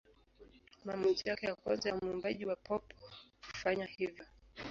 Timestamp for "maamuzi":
0.85-1.29